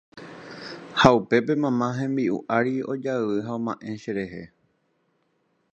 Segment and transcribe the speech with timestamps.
[1.01, 4.43] Ha upépe mamá hembi'u ári ojayvy ha oma'ẽ cherehe